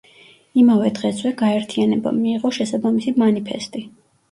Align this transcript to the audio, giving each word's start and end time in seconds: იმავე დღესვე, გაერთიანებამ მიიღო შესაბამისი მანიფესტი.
იმავე 0.61 0.89
დღესვე, 0.99 1.33
გაერთიანებამ 1.43 2.19
მიიღო 2.23 2.53
შესაბამისი 2.61 3.17
მანიფესტი. 3.27 3.89